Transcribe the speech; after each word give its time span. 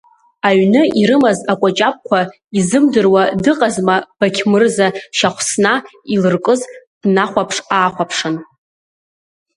Аҩны 0.47 0.81
ирымаз 1.01 1.39
акәаҷабқәа 1.51 2.19
изымдыруа 2.57 3.23
дыҟазма 3.43 3.97
Бақьмырза, 4.17 4.87
Шьахәсна 5.17 5.73
илыркыз 6.13 6.61
днахәаԥш-аахәаԥшын… 7.01 8.35